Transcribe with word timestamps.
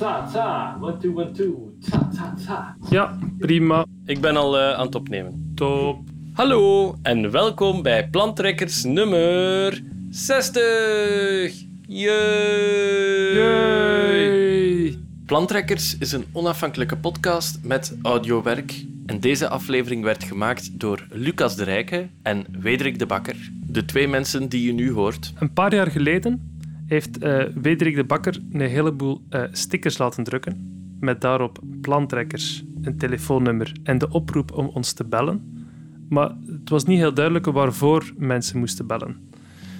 Ta, 0.00 0.26
ta. 0.32 0.78
One, 0.80 0.96
two, 0.96 1.12
one, 1.12 1.32
two. 1.32 1.72
Ta, 1.90 2.08
ta, 2.16 2.34
ta. 2.46 2.76
Ja, 2.90 3.18
prima. 3.38 3.86
Ik 4.04 4.20
ben 4.20 4.36
al 4.36 4.58
eh, 4.58 4.72
aan 4.72 4.86
het 4.86 4.94
opnemen. 4.94 5.52
Top. 5.54 5.98
Hallo 6.32 6.94
en 7.02 7.30
welkom 7.30 7.82
bij 7.82 8.08
Plantrekkers 8.08 8.84
nummer 8.84 9.82
60. 10.10 11.52
Yay! 11.86 13.34
Yay. 13.34 14.98
Plantrekkers 15.26 15.98
is 15.98 16.12
een 16.12 16.24
onafhankelijke 16.32 16.96
podcast 16.96 17.58
met 17.62 17.96
audiowerk. 18.02 18.84
En 19.06 19.20
deze 19.20 19.48
aflevering 19.48 20.04
werd 20.04 20.24
gemaakt 20.24 20.80
door 20.80 21.06
Lucas 21.10 21.56
de 21.56 21.64
Rijke 21.64 22.08
en 22.22 22.46
Wederik 22.60 22.98
de 22.98 23.06
Bakker. 23.06 23.50
De 23.66 23.84
twee 23.84 24.08
mensen 24.08 24.48
die 24.48 24.66
je 24.66 24.72
nu 24.72 24.92
hoort. 24.92 25.32
Een 25.38 25.52
paar 25.52 25.74
jaar 25.74 25.90
geleden 25.90 26.49
heeft 26.90 27.18
eh 27.18 27.44
Wederik 27.54 27.94
de 27.94 28.04
Bakker 28.04 28.38
een 28.52 28.60
heleboel 28.60 29.22
eh, 29.28 29.42
stickers 29.50 29.98
laten 29.98 30.24
drukken. 30.24 30.68
Met 31.00 31.20
daarop 31.20 31.58
plantrekkers, 31.80 32.64
een 32.82 32.98
telefoonnummer 32.98 33.72
en 33.82 33.98
de 33.98 34.10
oproep 34.10 34.52
om 34.52 34.66
ons 34.66 34.92
te 34.92 35.04
bellen. 35.04 35.64
Maar 36.08 36.36
het 36.46 36.68
was 36.68 36.84
niet 36.84 36.98
heel 36.98 37.14
duidelijk 37.14 37.46
waarvoor 37.46 38.12
mensen 38.16 38.58
moesten 38.58 38.86
bellen. 38.86 39.16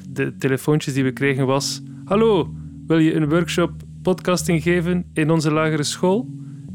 De 0.09 0.37
telefoontjes 0.37 0.95
die 0.95 1.05
we 1.05 1.13
kregen 1.13 1.47
was... 1.47 1.83
Hallo, 2.05 2.55
wil 2.87 2.99
je 2.99 3.15
een 3.15 3.29
workshop 3.29 3.73
podcasting 4.03 4.63
geven 4.63 5.05
in 5.13 5.31
onze 5.31 5.53
lagere 5.53 5.83
school? 5.83 6.29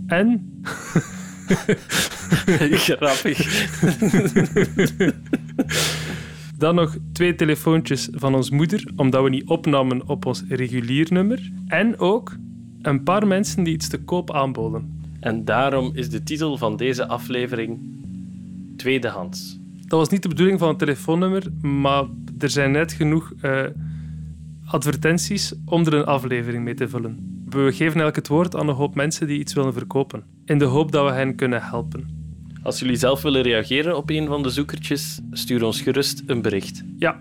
En... 0.07 0.61
Grappig. 2.85 3.37
Dan 6.65 6.75
nog 6.75 6.97
twee 7.13 7.35
telefoontjes 7.35 8.09
van 8.11 8.35
ons 8.35 8.49
moeder, 8.49 8.91
omdat 8.95 9.23
we 9.23 9.29
niet 9.29 9.47
opnamen 9.47 10.07
op 10.07 10.25
ons 10.25 10.43
regulier 10.49 11.07
nummer. 11.09 11.51
En 11.67 11.99
ook 11.99 12.35
een 12.81 13.03
paar 13.03 13.27
mensen 13.27 13.63
die 13.63 13.73
iets 13.73 13.87
te 13.87 14.03
koop 14.03 14.31
aanboden. 14.33 15.07
En 15.19 15.45
daarom 15.45 15.91
is 15.93 16.09
de 16.09 16.23
titel 16.23 16.57
van 16.57 16.77
deze 16.77 17.07
aflevering 17.07 17.79
Tweedehands. 18.77 19.59
Dat 19.87 19.99
was 19.99 20.09
niet 20.09 20.21
de 20.21 20.27
bedoeling 20.27 20.59
van 20.59 20.67
het 20.67 20.79
telefoonnummer, 20.79 21.43
maar 21.61 22.03
er 22.39 22.49
zijn 22.49 22.71
net 22.71 22.93
genoeg 22.93 23.33
eh, 23.41 23.63
advertenties 24.65 25.53
om 25.65 25.85
er 25.85 25.93
een 25.93 26.05
aflevering 26.05 26.63
mee 26.63 26.73
te 26.73 26.89
vullen. 26.89 27.43
We 27.49 27.59
geven 27.59 27.83
eigenlijk 27.83 28.15
het 28.15 28.27
woord 28.27 28.55
aan 28.55 28.67
een 28.67 28.75
hoop 28.75 28.95
mensen 28.95 29.27
die 29.27 29.39
iets 29.39 29.53
willen 29.53 29.73
verkopen, 29.73 30.23
in 30.45 30.57
de 30.57 30.65
hoop 30.65 30.91
dat 30.91 31.05
we 31.05 31.11
hen 31.11 31.35
kunnen 31.35 31.61
helpen. 31.61 32.24
Als 32.65 32.79
jullie 32.79 32.95
zelf 32.95 33.21
willen 33.21 33.41
reageren 33.41 33.97
op 33.97 34.09
een 34.09 34.27
van 34.27 34.43
de 34.43 34.49
zoekertjes, 34.49 35.19
stuur 35.31 35.63
ons 35.63 35.81
gerust 35.81 36.23
een 36.25 36.41
bericht. 36.41 36.83
Ja, 36.99 37.19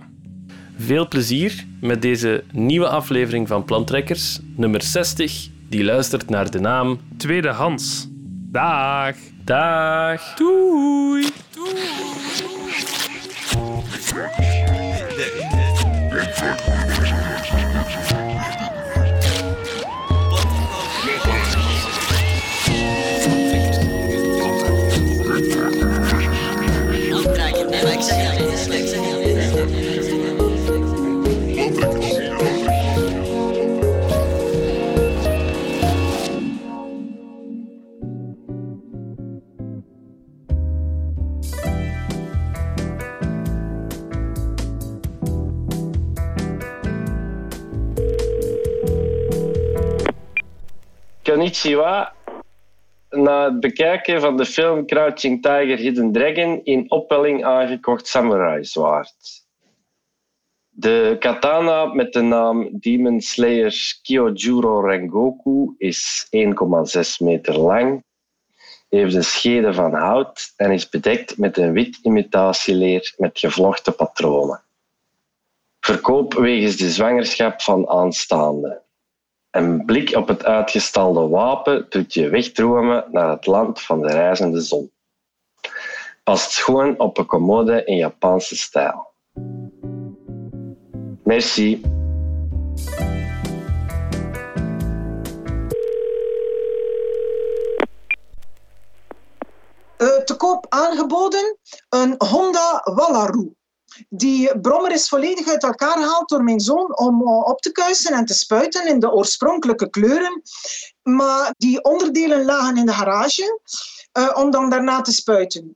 Veel 0.76 1.08
plezier 1.08 1.66
met 1.80 2.02
deze 2.02 2.44
nieuwe 2.52 2.88
aflevering 2.88 3.48
van 3.48 3.64
Plantrekkers, 3.64 4.40
nummer 4.56 4.82
60, 4.82 5.48
die 5.68 5.84
luistert 5.84 6.28
naar 6.28 6.50
de 6.50 6.60
naam 6.60 7.00
tweedehands. 7.16 8.08
Dag. 8.50 9.16
Dag. 9.44 10.34
Doei. 10.34 11.26
Optrekken, 13.58 14.84
Konnichiwa. 51.34 52.12
Na 53.10 53.44
het 53.44 53.60
bekijken 53.60 54.20
van 54.20 54.36
de 54.36 54.46
film 54.46 54.86
Crouching 54.86 55.42
Tiger, 55.42 55.78
Hidden 55.78 56.12
Dragon 56.12 56.60
in 56.64 56.90
opwelling 56.90 57.44
aangekocht 57.44 58.06
samurai 58.06 58.64
zwaard. 58.64 59.42
De 60.68 61.16
katana 61.18 61.84
met 61.84 62.12
de 62.12 62.20
naam 62.20 62.68
Demon 62.72 63.20
Slayer 63.20 63.98
Kyojuro 64.02 64.80
Rengoku 64.80 65.74
is 65.78 66.28
1,6 66.36 67.00
meter 67.18 67.58
lang, 67.58 68.04
heeft 68.88 69.14
een 69.14 69.24
schede 69.24 69.74
van 69.74 69.94
hout 69.94 70.52
en 70.56 70.70
is 70.70 70.88
bedekt 70.88 71.38
met 71.38 71.56
een 71.56 71.72
wit 71.72 71.98
imitatieleer 72.02 73.14
met 73.16 73.38
gevlochten 73.38 73.94
patronen. 73.96 74.62
Verkoop 75.80 76.34
wegens 76.34 76.76
de 76.76 76.90
zwangerschap 76.90 77.62
van 77.62 77.88
aanstaande. 77.88 78.83
Een 79.54 79.84
blik 79.84 80.16
op 80.16 80.28
het 80.28 80.44
uitgestalde 80.44 81.28
wapen 81.28 81.86
doet 81.88 82.14
je 82.14 82.28
wegdromen 82.28 83.04
naar 83.10 83.30
het 83.30 83.46
land 83.46 83.80
van 83.80 84.00
de 84.00 84.08
reizende 84.08 84.60
zon. 84.60 84.92
Past 86.24 86.50
schoon 86.50 86.98
op 86.98 87.18
een 87.18 87.26
commode 87.26 87.84
in 87.84 87.96
Japanse 87.96 88.56
stijl. 88.56 89.12
Merci. 91.24 91.82
eh, 99.96 100.22
te 100.24 100.36
koop 100.36 100.66
aangeboden 100.68 101.58
een 101.88 102.14
Honda 102.18 102.80
Wallaru. 102.94 103.54
Die 104.08 104.60
brommer 104.60 104.92
is 104.92 105.08
volledig 105.08 105.48
uit 105.48 105.62
elkaar 105.62 105.96
gehaald 105.96 106.28
door 106.28 106.44
mijn 106.44 106.60
zoon 106.60 106.98
om 106.98 107.22
eh, 107.22 107.48
op 107.48 107.60
te 107.60 107.72
kuisen 107.72 108.12
en 108.12 108.24
te 108.24 108.34
spuiten 108.34 108.86
in 108.88 108.98
de 108.98 109.12
oorspronkelijke 109.12 109.90
kleuren. 109.90 110.42
Maar 111.02 111.54
die 111.56 111.84
onderdelen 111.84 112.44
lagen 112.44 112.76
in 112.76 112.86
de 112.86 112.92
garage 112.92 113.60
eh, 114.12 114.30
om 114.34 114.50
dan 114.50 114.70
daarna 114.70 115.00
te 115.00 115.12
spuiten. 115.12 115.72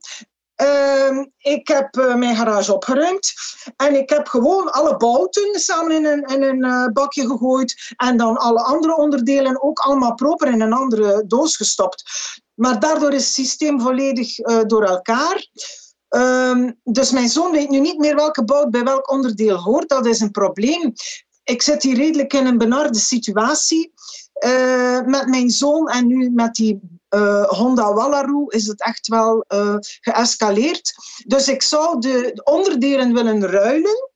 Ehm, 0.55 1.25
ik 1.37 1.67
heb 1.67 1.95
eh, 1.95 2.15
mijn 2.15 2.35
garage 2.35 2.73
opgeruimd 2.73 3.33
en 3.75 3.95
ik 3.95 4.09
heb 4.09 4.27
gewoon 4.27 4.71
alle 4.71 4.97
bouten 4.97 5.59
samen 5.59 5.91
in 5.91 6.05
een, 6.05 6.23
in 6.23 6.43
een 6.43 6.93
bakje 6.93 7.27
gegooid 7.27 7.93
en 7.95 8.17
dan 8.17 8.37
alle 8.37 8.61
andere 8.61 8.95
onderdelen 8.95 9.63
ook 9.63 9.79
allemaal 9.79 10.13
proper 10.13 10.47
in 10.47 10.61
een 10.61 10.73
andere 10.73 11.23
doos 11.27 11.55
gestopt. 11.55 12.03
Maar 12.53 12.79
daardoor 12.79 13.13
is 13.13 13.25
het 13.25 13.33
systeem 13.33 13.81
volledig 13.81 14.35
door 14.67 14.83
elkaar. 14.83 15.47
Ehm, 16.09 16.71
dus 16.83 17.11
mijn 17.11 17.29
zoon 17.29 17.51
weet 17.51 17.69
nu 17.69 17.79
niet 17.79 17.97
meer 17.97 18.15
welke 18.15 18.43
bout 18.43 18.71
bij 18.71 18.83
welk 18.83 19.11
onderdeel 19.11 19.57
hoort. 19.57 19.89
Dat 19.89 20.05
is 20.05 20.19
een 20.19 20.31
probleem. 20.31 20.93
Ik 21.43 21.61
zit 21.61 21.83
hier 21.83 21.95
redelijk 21.95 22.33
in 22.33 22.45
een 22.45 22.57
benarde 22.57 22.99
situatie 22.99 23.93
eh, 24.33 25.01
met 25.01 25.27
mijn 25.27 25.49
zoon 25.49 25.89
en 25.89 26.07
nu 26.07 26.29
met 26.29 26.53
die 26.53 26.79
eh, 27.09 27.43
Honda 27.43 27.93
Wallaru 27.93 28.45
is 28.47 28.67
het 28.67 28.81
echt 28.81 29.07
wel 29.07 29.41
eh, 29.47 29.75
geëscaleerd. 29.79 30.93
Dus 31.25 31.47
ik 31.47 31.61
zou 31.61 31.99
de 31.99 32.31
de 32.33 32.43
onderdelen 32.43 33.13
willen 33.13 33.45
ruilen, 33.47 34.09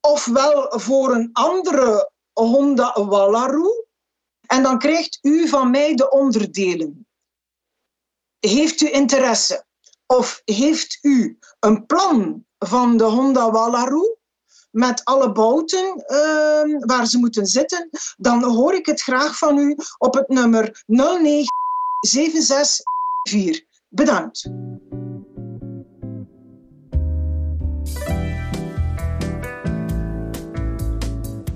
ofwel 0.00 0.80
voor 0.80 1.14
een 1.14 1.30
andere 1.32 2.10
Honda 2.32 3.04
Wallaru, 3.04 3.84
en 4.46 4.62
dan 4.62 4.78
krijgt 4.78 5.18
u 5.22 5.48
van 5.48 5.70
mij 5.70 5.94
de 5.94 6.10
onderdelen. 6.10 7.06
Heeft 8.38 8.80
u 8.80 8.90
interesse? 8.90 9.66
Of 10.16 10.42
heeft 10.44 10.98
u 11.02 11.38
een 11.60 11.86
plan 11.86 12.44
van 12.58 12.96
de 12.96 13.04
Honda 13.04 13.50
Wallaru 13.50 14.16
met 14.70 15.04
alle 15.04 15.32
bouten 15.32 16.04
ehm, 16.06 16.78
waar 16.78 17.06
ze 17.06 17.18
moeten 17.18 17.46
zitten? 17.46 17.88
Dan 18.16 18.44
hoor 18.44 18.74
ik 18.74 18.86
het 18.86 19.00
graag 19.00 19.38
van 19.38 19.58
u 19.58 19.76
op 19.98 20.14
het 20.14 20.28
nummer 20.28 20.84
09764. 20.86 23.66
Bedankt. 23.88 24.50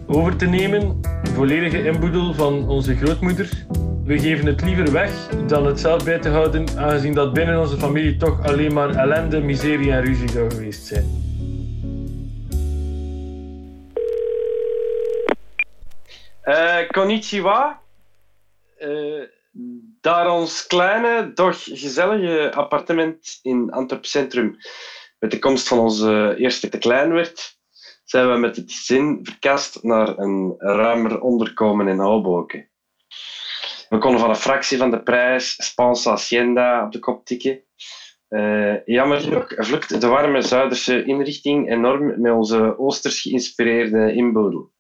Over 0.07 0.37
te 0.37 0.47
nemen, 0.47 1.01
volledige 1.35 1.85
inboedel 1.85 2.35
van 2.35 2.69
onze 2.69 2.97
grootmoeder. 2.97 3.67
We 4.05 4.19
geven 4.19 4.47
het 4.47 4.63
liever 4.63 4.93
weg 4.93 5.29
dan 5.29 5.67
het 5.67 5.81
zelf 5.81 6.05
bij 6.05 6.19
te 6.19 6.29
houden, 6.29 6.79
aangezien 6.79 7.15
dat 7.15 7.33
binnen 7.33 7.61
onze 7.61 7.77
familie 7.77 8.17
toch 8.17 8.47
alleen 8.47 8.73
maar 8.73 8.95
ellende, 8.95 9.41
miserie 9.41 9.93
en 9.93 10.05
ruzie 10.05 10.31
zou 10.31 10.51
geweest 10.51 10.87
zijn. 10.87 11.07
Eh 16.43 16.89
konnichiwa. 16.89 17.81
Eh, 18.77 19.23
daar 20.01 20.31
ons 20.31 20.67
kleine, 20.67 21.33
doch 21.35 21.63
gezellige 21.63 22.53
appartement 22.55 23.39
in 23.43 23.71
Antwerp 23.71 24.05
Centrum 24.05 24.57
met 25.19 25.31
de 25.31 25.39
komst 25.39 25.69
van 25.69 25.79
onze 25.79 26.35
eerste 26.39 26.69
te 26.69 26.79
klein 26.79 27.13
werd, 27.13 27.59
zijn 28.05 28.31
we 28.33 28.39
met 28.39 28.57
het 28.57 28.73
gezin 28.73 29.21
verkast 29.23 29.83
naar 29.83 30.19
een 30.19 30.55
ruimer 30.59 31.21
onderkomen 31.21 31.89
in 31.89 31.99
Hoboken. 31.99 32.71
We 33.93 33.99
konden 33.99 34.21
van 34.21 34.31
een 34.31 34.37
fractie 34.37 34.79
van 34.79 34.91
de 34.91 35.03
prijs 35.03 35.65
Spans 35.65 36.05
Hacienda 36.05 36.85
op 36.85 36.93
de 36.93 36.99
kop 36.99 37.25
tikken. 37.25 37.63
Uh, 38.29 38.85
jammer 38.85 39.21
genoeg 39.21 39.53
vlukt 39.57 40.01
de 40.01 40.07
warme 40.07 40.43
Zuiderse 40.43 41.05
inrichting 41.05 41.71
enorm 41.71 42.21
met 42.21 42.33
onze 42.33 42.79
Oosters 42.79 43.21
geïnspireerde 43.21 44.13
inbodel, 44.13 44.73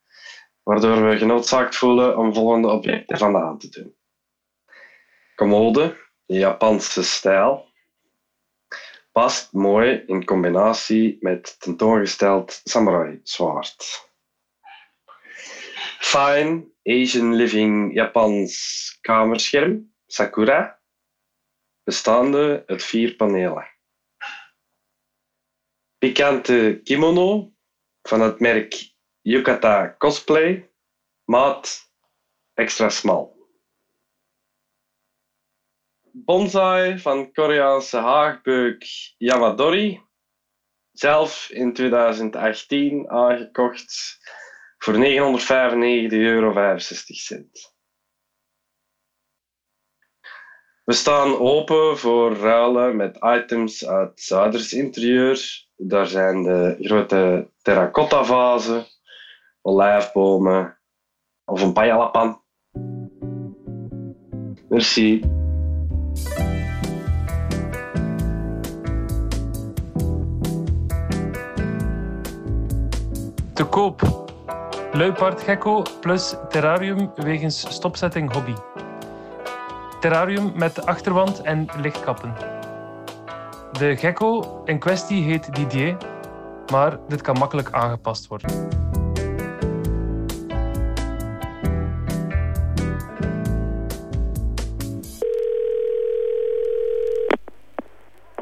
waardoor 0.63 1.09
we 1.09 1.19
genoodzaakt 1.19 1.77
voelen 1.77 2.19
om 2.19 2.35
volgende 2.35 2.69
objecten 2.69 3.19
vandaan 3.19 3.59
te 3.59 3.69
doen. 3.69 3.95
Commode, 5.35 5.97
de 6.27 6.39
Japanse 6.39 7.03
stijl, 7.03 7.67
past 9.13 9.53
mooi 9.53 10.03
in 10.07 10.25
combinatie 10.25 11.17
met 11.21 11.61
tentoongesteld 11.61 12.61
samurai 12.65 13.21
zwaard. 13.23 14.11
Fine 15.99 16.65
Asian 16.83 17.35
Living 17.35 17.95
Japans 17.95 18.92
kamerscherm, 19.03 19.93
Sakura, 20.07 20.81
bestaande 21.85 22.63
uit 22.67 22.85
vier 22.85 23.15
panelen. 23.17 23.69
Pikante 25.99 26.81
kimono 26.85 27.53
van 28.09 28.21
het 28.21 28.41
merk 28.41 28.75
Yukata 29.23 29.95
Cosplay, 29.99 30.71
maat 31.25 31.91
extra 32.55 32.89
smal. 32.89 33.31
Bonsai 36.13 36.99
van 36.99 37.33
Koreaanse 37.33 37.97
haagbeuk 37.97 38.85
Yamadori, 39.19 40.01
zelf 40.93 41.49
in 41.51 41.73
2018 41.73 43.11
aangekocht 43.11 44.19
voor 44.79 44.95
995,65 44.95 45.01
euro. 46.11 46.53
We 50.85 50.93
staan 50.93 51.39
open 51.39 51.99
voor 51.99 52.37
ruilen 52.37 52.97
met 52.97 53.19
items 53.21 53.87
uit 53.87 54.21
Zuiders 54.21 54.73
interieur. 54.73 55.67
Daar 55.77 56.07
zijn 56.07 56.43
de 56.43 56.77
grote 56.81 57.51
terracotta 57.63 58.25
vazen, 58.25 58.87
olijfbomen 59.61 60.79
of 61.45 61.63
een 61.63 61.73
payalapan. 61.73 62.41
Merci. 64.69 65.21
Te 73.55 73.65
koop. 73.71 74.03
Luipaardgekko 74.93 75.83
plus 76.01 76.35
terrarium 76.49 77.13
wegens 77.15 77.75
stopzetting 77.75 78.33
hobby. 78.33 78.72
Terrarium 80.03 80.53
met 80.55 80.87
achterwand 80.87 81.41
en 81.41 81.69
lichtkappen. 81.77 82.35
De 83.73 83.97
gekko 83.97 84.61
in 84.65 84.79
kwestie 84.79 85.23
heet 85.23 85.55
Didier, 85.55 85.97
maar 86.73 86.99
dit 87.09 87.21
kan 87.21 87.39
makkelijk 87.39 87.73
aangepast 87.73 88.27
worden. 88.27 88.69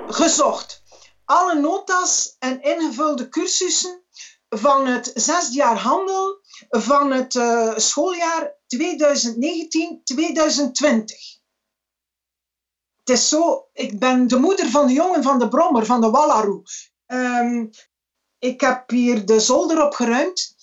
Gezocht. 0.06 0.82
Alle 1.24 1.60
notas 1.60 2.36
en 2.38 2.62
ingevulde 2.62 3.28
cursussen 3.28 4.02
van 4.48 4.86
het 4.86 5.10
zesde 5.14 5.54
jaar 5.54 5.76
handel 5.76 6.40
van 6.68 7.12
het 7.12 7.34
uh, 7.34 7.72
schooljaar 7.76 8.54
2019-2020. 8.76 11.39
Het 13.10 13.18
is 13.18 13.28
zo, 13.28 13.68
ik 13.72 13.98
ben 13.98 14.26
de 14.28 14.38
moeder 14.38 14.70
van 14.70 14.86
de 14.86 14.92
jongen 14.92 15.22
van 15.22 15.38
de 15.38 15.48
Brommer, 15.48 15.86
van 15.86 16.00
de 16.00 16.10
Wallaroe. 16.10 16.62
Um, 17.06 17.70
ik 18.38 18.60
heb 18.60 18.90
hier 18.90 19.26
de 19.26 19.40
zolder 19.40 19.84
opgeruimd 19.84 20.54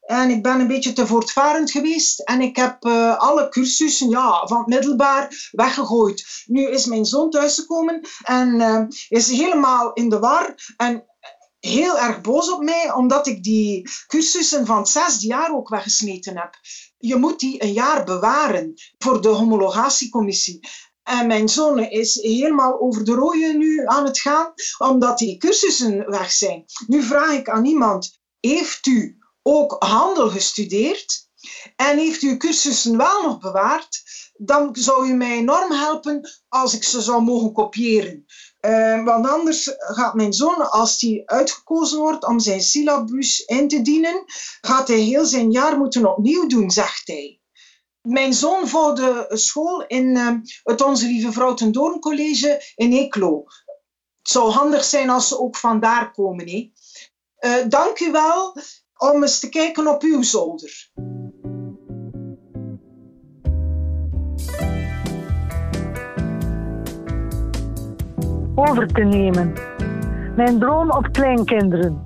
en 0.00 0.30
ik 0.30 0.42
ben 0.42 0.60
een 0.60 0.66
beetje 0.66 0.92
te 0.92 1.06
voortvarend 1.06 1.70
geweest 1.70 2.20
en 2.20 2.40
ik 2.40 2.56
heb 2.56 2.84
uh, 2.84 3.18
alle 3.18 3.48
cursussen 3.48 4.08
ja, 4.08 4.46
van 4.46 4.58
het 4.58 4.66
middelbaar 4.66 5.50
weggegooid. 5.50 6.44
Nu 6.44 6.70
is 6.70 6.86
mijn 6.86 7.04
zoon 7.04 7.30
thuisgekomen 7.30 8.00
en 8.22 8.54
uh, 8.54 8.84
is 9.08 9.28
helemaal 9.28 9.92
in 9.92 10.08
de 10.08 10.18
war 10.18 10.54
en 10.76 11.04
heel 11.58 11.98
erg 11.98 12.20
boos 12.20 12.52
op 12.52 12.62
mij, 12.62 12.92
omdat 12.92 13.26
ik 13.26 13.42
die 13.42 13.90
cursussen 14.06 14.66
van 14.66 14.76
het 14.76 14.88
zesde 14.88 15.26
jaar 15.26 15.54
ook 15.54 15.68
weggesmeten 15.68 16.38
heb. 16.38 16.54
Je 16.98 17.16
moet 17.16 17.40
die 17.40 17.62
een 17.62 17.72
jaar 17.72 18.04
bewaren 18.04 18.74
voor 18.98 19.20
de 19.20 19.28
homologatiecommissie. 19.28 20.68
En 21.06 21.26
mijn 21.26 21.48
zoon 21.48 21.78
is 21.78 22.14
helemaal 22.14 22.80
over 22.80 23.04
de 23.04 23.12
rode 23.12 23.54
nu 23.56 23.86
aan 23.86 24.04
het 24.04 24.18
gaan, 24.18 24.52
omdat 24.78 25.18
die 25.18 25.36
cursussen 25.36 26.10
weg 26.10 26.30
zijn. 26.30 26.64
Nu 26.86 27.02
vraag 27.02 27.32
ik 27.32 27.48
aan 27.48 27.64
iemand, 27.64 28.20
heeft 28.40 28.86
u 28.86 29.18
ook 29.42 29.76
handel 29.78 30.30
gestudeerd? 30.30 31.28
En 31.76 31.98
heeft 31.98 32.22
u 32.22 32.36
cursussen 32.36 32.96
wel 32.96 33.22
nog 33.22 33.38
bewaard? 33.38 34.02
Dan 34.36 34.68
zou 34.72 35.08
u 35.08 35.14
mij 35.14 35.36
enorm 35.36 35.72
helpen 35.72 36.30
als 36.48 36.74
ik 36.74 36.82
ze 36.82 37.00
zou 37.02 37.22
mogen 37.22 37.52
kopiëren. 37.52 38.24
Uh, 38.60 39.04
want 39.04 39.26
anders 39.26 39.70
gaat 39.76 40.14
mijn 40.14 40.32
zoon, 40.32 40.70
als 40.70 41.00
hij 41.00 41.22
uitgekozen 41.24 41.98
wordt 41.98 42.26
om 42.26 42.40
zijn 42.40 42.62
syllabus 42.62 43.40
in 43.40 43.68
te 43.68 43.82
dienen, 43.82 44.24
gaat 44.60 44.88
hij 44.88 45.00
heel 45.00 45.24
zijn 45.24 45.50
jaar 45.50 45.78
moeten 45.78 46.06
opnieuw 46.06 46.46
doen, 46.46 46.70
zegt 46.70 47.06
hij. 47.06 47.40
Mijn 48.06 48.32
zoon 48.32 48.68
volgde 48.68 49.26
school 49.28 49.84
in 49.86 50.16
uh, 50.16 50.30
het 50.62 50.82
Onze 50.82 51.06
Lieve 51.06 51.32
Vrouw 51.32 51.54
ten 51.54 51.72
Doorn 51.72 52.00
College 52.00 52.72
in 52.74 52.92
Eeklo. 52.92 53.44
Het 54.18 54.28
zou 54.28 54.50
handig 54.50 54.84
zijn 54.84 55.10
als 55.10 55.28
ze 55.28 55.38
ook 55.38 55.56
vandaar 55.56 56.10
komen. 56.12 56.46
Uh, 56.46 57.52
dank 57.68 58.00
u 58.00 58.10
wel 58.10 58.56
om 58.96 59.22
eens 59.22 59.40
te 59.40 59.48
kijken 59.48 59.86
op 59.86 60.02
uw 60.02 60.22
zolder. 60.22 60.90
over 68.56 68.86
te 68.86 69.02
nemen. 69.02 69.52
Mijn 70.36 70.58
droom 70.58 70.90
op 70.90 71.12
kleinkinderen. 71.12 72.05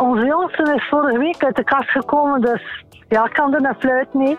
Onze 0.00 0.26
jongste 0.26 0.74
is 0.74 0.88
vorige 0.88 1.18
week 1.18 1.44
uit 1.44 1.56
de 1.56 1.64
kast 1.64 1.90
gekomen, 1.90 2.40
dus 2.40 2.84
ja, 3.08 3.24
ik 3.24 3.32
kan 3.32 3.54
er 3.54 3.64
een 3.64 3.74
fluit 3.74 4.14
niet. 4.14 4.38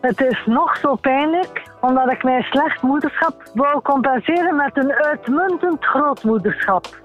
Het 0.00 0.20
is 0.20 0.42
nog 0.46 0.76
zo 0.76 0.94
pijnlijk, 0.94 1.70
omdat 1.80 2.10
ik 2.10 2.22
mijn 2.22 2.42
slecht 2.42 2.82
moederschap 2.82 3.50
wou 3.54 3.82
compenseren 3.82 4.56
met 4.56 4.76
een 4.76 4.92
uitmuntend 4.92 5.84
grootmoederschap. 5.84 7.00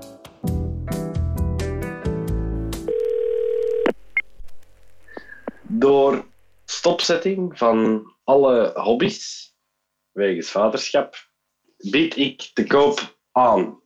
Door 5.62 6.26
stopzetting 6.66 7.58
van 7.58 8.12
alle 8.24 8.72
hobby's 8.76 9.56
wegens 10.12 10.52
vaderschap 10.52 11.16
bied 11.78 12.18
ik 12.18 12.50
te 12.54 12.68
koop 12.68 13.18
aan. 13.32 13.80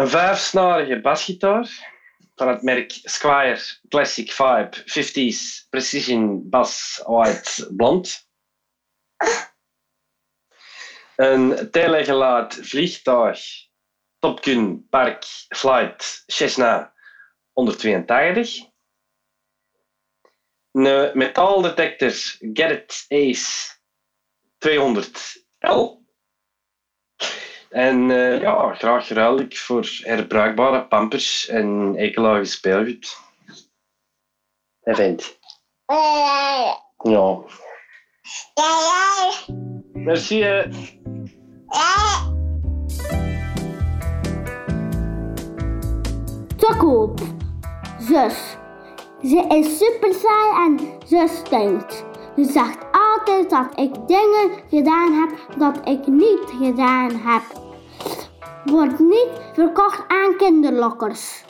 Een 0.00 0.08
vijfsnarige 0.08 1.00
basgitaar 1.00 1.68
van 2.34 2.48
het 2.48 2.62
merk 2.62 2.90
Squire 3.02 3.60
Classic 3.88 4.32
Vibe 4.32 4.70
50s 4.76 5.68
Precision 5.70 6.48
Bass 6.48 7.02
White 7.06 7.74
Blond. 7.76 8.28
Een 11.16 11.70
telegelaat 11.70 12.54
vliegtuig 12.62 13.40
Topkun 14.18 14.86
Park 14.88 15.24
Flight 15.48 16.22
Cessna 16.26 16.94
182. 17.52 18.58
Een 20.72 21.10
metaaldetector 21.18 22.12
Garrett 22.52 23.04
Ace 23.08 23.78
200 24.58 25.44
L. 25.58 26.00
En 27.70 28.10
uh, 28.10 28.40
ja, 28.40 28.74
graag 28.74 29.08
ruil 29.08 29.38
ik 29.38 29.56
voor 29.56 29.88
herbruikbare 30.02 30.86
pampers 30.86 31.48
en 31.48 31.94
ekelage 31.96 32.44
speelgoed. 32.44 33.18
Hij 34.80 34.94
vindt. 34.94 35.38
Ja. 37.02 37.38
Merci. 39.92 40.42
Hè. 40.42 40.68
Te 46.56 46.74
koop. 46.78 47.20
Zus. 47.98 48.56
Ze 49.22 49.44
is 49.48 49.78
super 49.78 50.14
saai 50.14 50.66
en 50.66 50.98
ze 51.06 51.42
stinkt. 51.44 52.04
Ze 52.36 52.44
zegt 52.44 52.78
altijd 52.92 53.50
dat 53.50 53.78
ik 53.78 54.08
dingen 54.08 54.62
gedaan 54.70 55.12
heb 55.12 55.58
dat 55.58 55.88
ik 55.88 56.06
niet 56.06 56.52
gedaan 56.60 57.10
heb. 57.10 57.59
Wordt 58.64 58.98
niet 58.98 59.28
verkocht 59.54 60.04
aan 60.08 60.36
kinderlokkers. 60.36 61.42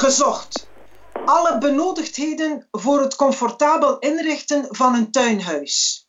gezocht. 0.00 0.68
Alle 1.24 1.58
benodigdheden 1.58 2.68
voor 2.70 3.00
het 3.00 3.16
comfortabel 3.16 3.98
inrichten 3.98 4.66
van 4.70 4.94
een 4.94 5.10
tuinhuis. 5.10 6.06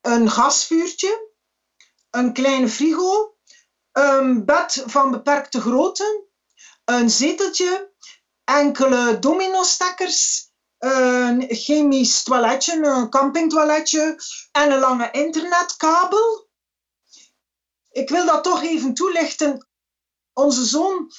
Een 0.00 0.30
gasvuurtje, 0.30 1.30
een 2.10 2.32
kleine 2.32 2.68
frigo, 2.68 3.36
een 3.92 4.44
bed 4.44 4.82
van 4.86 5.10
beperkte 5.10 5.60
grootte, 5.60 6.26
een 6.84 7.10
zeteltje, 7.10 7.92
enkele 8.44 9.18
domino-stekkers, 9.18 10.47
een 10.78 11.46
chemisch 11.48 12.22
toiletje, 12.22 12.86
een 12.86 13.10
campingtoiletje 13.10 14.20
en 14.52 14.72
een 14.72 14.78
lange 14.78 15.10
internetkabel. 15.10 16.48
Ik 17.90 18.08
wil 18.08 18.26
dat 18.26 18.44
toch 18.44 18.62
even 18.62 18.94
toelichten. 18.94 19.68
Onze 20.32 20.64
zoon 20.64 21.12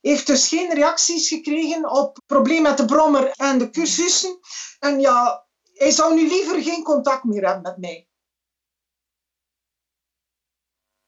heeft 0.00 0.26
dus 0.26 0.48
geen 0.48 0.74
reacties 0.74 1.28
gekregen 1.28 1.90
op 1.90 2.16
het 2.16 2.26
probleem 2.26 2.62
met 2.62 2.76
de 2.76 2.84
brommer 2.84 3.30
en 3.30 3.58
de 3.58 3.70
cursussen. 3.70 4.38
En 4.78 5.00
ja, 5.00 5.46
hij 5.72 5.90
zou 5.90 6.14
nu 6.14 6.28
liever 6.28 6.62
geen 6.62 6.82
contact 6.82 7.24
meer 7.24 7.44
hebben 7.44 7.62
met 7.62 7.78
mij. 7.78 8.06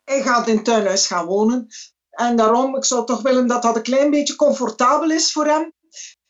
Hij 0.04 0.22
gaat 0.22 0.48
in 0.48 0.56
het 0.56 0.64
tuinhuis 0.64 1.06
gaan 1.06 1.26
wonen. 1.26 1.68
En 2.10 2.36
daarom, 2.36 2.76
ik 2.76 2.84
zou 2.84 3.06
toch 3.06 3.22
willen 3.22 3.46
dat 3.46 3.62
dat 3.62 3.76
een 3.76 3.82
klein 3.82 4.10
beetje 4.10 4.36
comfortabel 4.36 5.10
is 5.10 5.32
voor 5.32 5.46
hem. 5.46 5.72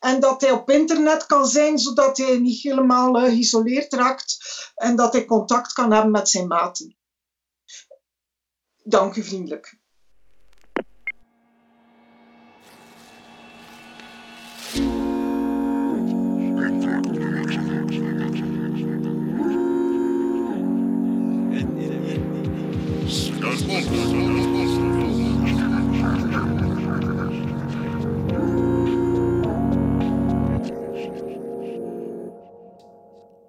En 0.04 0.20
dat 0.20 0.40
hij 0.40 0.50
op 0.50 0.70
internet 0.70 1.26
kan 1.26 1.46
zijn, 1.46 1.78
zodat 1.78 2.16
hij 2.16 2.38
niet 2.38 2.62
helemaal 2.62 3.16
uh, 3.16 3.24
geïsoleerd 3.24 3.92
raakt. 3.92 4.36
En 4.74 4.96
dat 4.96 5.12
hij 5.12 5.24
contact 5.24 5.72
kan 5.72 5.92
hebben 5.92 6.10
met 6.10 6.28
zijn 6.28 6.46
maten. 6.46 6.96
Dank 8.82 9.16
u 9.16 9.22
vriendelijk. 9.22 9.78